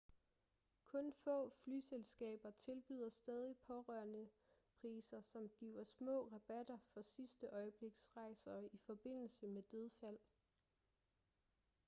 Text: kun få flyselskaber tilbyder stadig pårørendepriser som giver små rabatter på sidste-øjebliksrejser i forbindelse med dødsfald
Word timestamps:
kun 0.85 1.13
få 1.13 1.49
flyselskaber 1.63 2.51
tilbyder 2.51 3.09
stadig 3.09 3.55
pårørendepriser 3.67 5.21
som 5.21 5.49
giver 5.49 5.83
små 5.83 6.29
rabatter 6.33 6.77
på 6.93 7.01
sidste-øjebliksrejser 7.01 8.57
i 8.71 8.77
forbindelse 8.77 9.47
med 9.47 9.63
dødsfald 9.63 10.19